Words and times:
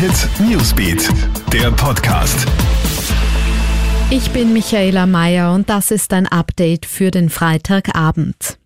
Hit 0.00 0.30
Newsbeat, 0.40 1.10
der 1.52 1.70
Podcast. 1.72 2.46
Ich 4.08 4.30
bin 4.30 4.54
Michaela 4.54 5.04
Mayer 5.04 5.52
und 5.52 5.68
das 5.68 5.90
ist 5.90 6.14
ein 6.14 6.26
Update 6.26 6.86
für 6.86 7.10
den 7.10 7.28
Freitagabend. 7.28 8.56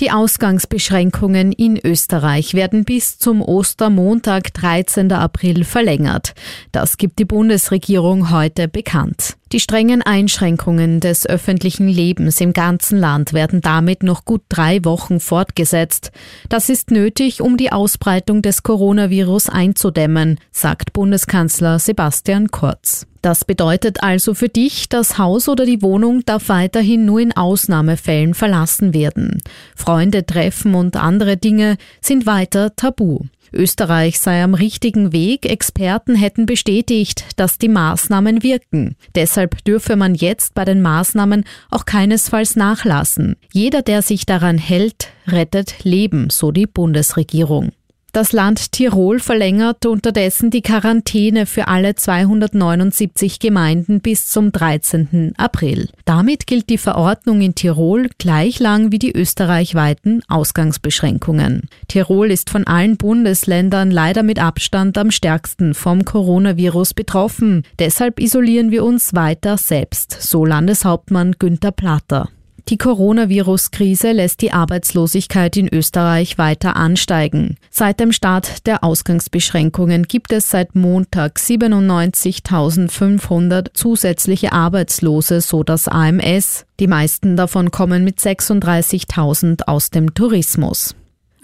Die 0.00 0.10
Ausgangsbeschränkungen 0.10 1.52
in 1.52 1.78
Österreich 1.78 2.54
werden 2.54 2.86
bis 2.86 3.18
zum 3.18 3.42
Ostermontag 3.42 4.54
13. 4.54 5.12
April 5.12 5.64
verlängert. 5.64 6.34
Das 6.72 6.96
gibt 6.96 7.18
die 7.18 7.26
Bundesregierung 7.26 8.30
heute 8.30 8.66
bekannt. 8.66 9.36
Die 9.52 9.60
strengen 9.60 10.02
Einschränkungen 10.02 11.00
des 11.00 11.26
öffentlichen 11.26 11.88
Lebens 11.88 12.38
im 12.40 12.52
ganzen 12.52 12.98
Land 12.98 13.32
werden 13.32 13.62
damit 13.62 14.02
noch 14.02 14.26
gut 14.26 14.42
drei 14.50 14.84
Wochen 14.84 15.20
fortgesetzt. 15.20 16.12
Das 16.50 16.68
ist 16.68 16.90
nötig, 16.90 17.40
um 17.40 17.56
die 17.56 17.72
Ausbreitung 17.72 18.42
des 18.42 18.62
Coronavirus 18.62 19.48
einzudämmen, 19.48 20.38
sagt 20.52 20.92
Bundeskanzler 20.92 21.78
Sebastian 21.78 22.48
Kurz. 22.48 23.06
Das 23.22 23.46
bedeutet 23.46 24.02
also 24.02 24.34
für 24.34 24.50
dich, 24.50 24.90
das 24.90 25.16
Haus 25.16 25.48
oder 25.48 25.64
die 25.64 25.82
Wohnung 25.82 26.24
darf 26.26 26.50
weiterhin 26.50 27.06
nur 27.06 27.20
in 27.20 27.36
Ausnahmefällen 27.36 28.34
verlassen 28.34 28.92
werden. 28.92 29.42
Freunde 29.74 30.26
treffen 30.26 30.74
und 30.74 30.96
andere 30.96 31.38
Dinge 31.38 31.78
sind 32.00 32.26
weiter 32.26 32.76
tabu. 32.76 33.20
Österreich 33.52 34.18
sei 34.18 34.42
am 34.42 34.54
richtigen 34.54 35.12
Weg. 35.12 35.46
Experten 35.46 36.14
hätten 36.14 36.46
bestätigt, 36.46 37.24
dass 37.36 37.58
die 37.58 37.68
Maßnahmen 37.68 38.42
wirken. 38.42 38.96
Deshalb 39.14 39.37
dürfe 39.46 39.96
man 39.96 40.14
jetzt 40.14 40.54
bei 40.54 40.64
den 40.64 40.82
Maßnahmen 40.82 41.44
auch 41.70 41.84
keinesfalls 41.84 42.56
nachlassen. 42.56 43.36
Jeder, 43.52 43.82
der 43.82 44.02
sich 44.02 44.26
daran 44.26 44.58
hält, 44.58 45.08
rettet 45.26 45.84
Leben, 45.84 46.30
so 46.30 46.50
die 46.50 46.66
Bundesregierung. 46.66 47.72
Das 48.18 48.32
Land 48.32 48.72
Tirol 48.72 49.20
verlängert 49.20 49.86
unterdessen 49.86 50.50
die 50.50 50.60
Quarantäne 50.60 51.46
für 51.46 51.68
alle 51.68 51.94
279 51.94 53.38
Gemeinden 53.38 54.00
bis 54.00 54.28
zum 54.28 54.50
13. 54.50 55.34
April. 55.36 55.88
Damit 56.04 56.48
gilt 56.48 56.68
die 56.68 56.78
Verordnung 56.78 57.40
in 57.40 57.54
Tirol 57.54 58.08
gleich 58.18 58.58
lang 58.58 58.90
wie 58.90 58.98
die 58.98 59.12
österreichweiten 59.12 60.22
Ausgangsbeschränkungen. 60.26 61.68
Tirol 61.86 62.32
ist 62.32 62.50
von 62.50 62.66
allen 62.66 62.96
Bundesländern 62.96 63.92
leider 63.92 64.24
mit 64.24 64.40
Abstand 64.40 64.98
am 64.98 65.12
stärksten 65.12 65.72
vom 65.72 66.04
Coronavirus 66.04 66.94
betroffen. 66.94 67.62
Deshalb 67.78 68.18
isolieren 68.18 68.72
wir 68.72 68.84
uns 68.84 69.14
weiter 69.14 69.56
selbst, 69.58 70.10
so 70.20 70.44
Landeshauptmann 70.44 71.36
Günther 71.38 71.70
Platter. 71.70 72.28
Die 72.68 72.76
Coronavirus-Krise 72.76 74.12
lässt 74.12 74.42
die 74.42 74.52
Arbeitslosigkeit 74.52 75.56
in 75.56 75.72
Österreich 75.72 76.36
weiter 76.36 76.76
ansteigen. 76.76 77.56
Seit 77.70 77.98
dem 77.98 78.12
Start 78.12 78.66
der 78.66 78.84
Ausgangsbeschränkungen 78.84 80.02
gibt 80.02 80.32
es 80.32 80.50
seit 80.50 80.74
Montag 80.74 81.38
97.500 81.38 83.68
zusätzliche 83.72 84.52
Arbeitslose, 84.52 85.40
so 85.40 85.62
das 85.62 85.88
AMS. 85.88 86.66
Die 86.78 86.88
meisten 86.88 87.36
davon 87.36 87.70
kommen 87.70 88.04
mit 88.04 88.18
36.000 88.18 89.62
aus 89.62 89.88
dem 89.88 90.12
Tourismus. 90.12 90.94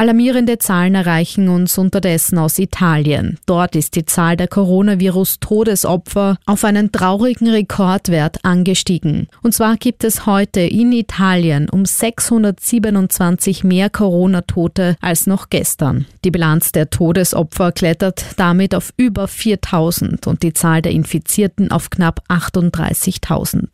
Alarmierende 0.05 0.59
Zahlen 0.59 0.97
erreichen 0.97 1.49
uns 1.49 1.79
unterdessen 1.79 2.37
aus 2.37 2.59
Italien. 2.59 3.39
Dort 3.47 3.75
ist 3.75 3.97
die 3.97 4.05
Zahl 4.05 4.37
der 4.37 4.49
Coronavirus-Todesopfer 4.49 6.37
auf 6.45 6.65
einen 6.65 6.93
traurigen 6.93 7.49
Rekordwert 7.49 8.45
angestiegen. 8.45 9.29
Und 9.43 9.55
zwar 9.55 9.79
gibt 9.79 10.05
es 10.05 10.27
heute 10.27 10.61
in 10.61 10.93
Italien 10.93 11.71
um 11.71 11.87
627 11.87 13.65
mehr 13.65 13.89
Corona-Tote 13.89 14.97
als 15.01 15.27
noch 15.27 15.49
gestern. 15.49 16.05
Die 16.23 16.31
Bilanz 16.31 16.71
der 16.73 16.91
Todesopfer 16.91 17.73
klettert 17.73 18.27
damit 18.37 18.75
auf 18.75 18.93
über 18.99 19.27
4000 19.27 20.27
und 20.27 20.43
die 20.43 20.53
Zahl 20.53 20.83
der 20.83 20.93
Infizierten 20.93 21.71
auf 21.71 21.89
knapp 21.89 22.21
38.000. 22.29 23.69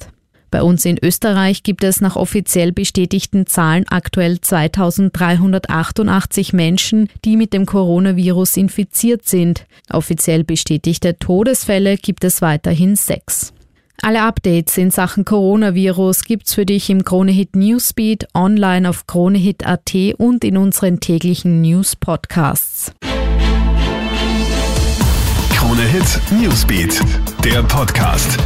Bei 0.50 0.62
uns 0.62 0.84
in 0.84 0.98
Österreich 1.00 1.62
gibt 1.62 1.84
es 1.84 2.00
nach 2.00 2.16
offiziell 2.16 2.72
bestätigten 2.72 3.47
Zahlen 3.47 3.84
aktuell 3.88 4.41
2388 4.41 6.52
Menschen, 6.52 7.08
die 7.25 7.36
mit 7.36 7.52
dem 7.52 7.66
Coronavirus 7.66 8.56
infiziert 8.56 9.28
sind. 9.28 9.66
Offiziell 9.91 10.42
bestätigte 10.42 11.16
Todesfälle 11.16 11.97
gibt 11.97 12.25
es 12.25 12.42
weiterhin 12.42 12.97
sechs. 12.97 13.52
Alle 14.02 14.22
Updates 14.22 14.78
in 14.78 14.91
Sachen 14.91 15.26
Coronavirus 15.26 16.25
gibt's 16.25 16.54
für 16.54 16.64
dich 16.64 16.88
im 16.88 17.04
Kronehit 17.04 17.54
Newsbeat, 17.54 18.28
online 18.34 18.88
auf 18.88 19.06
kronehit.at 19.06 19.92
und 20.16 20.42
in 20.42 20.56
unseren 20.56 21.00
täglichen 21.00 21.60
News 21.60 21.96
Podcasts. 21.96 22.92
Kronehit 25.52 26.20
Newsbeat, 26.32 26.98
der 27.44 27.62
Podcast. 27.62 28.38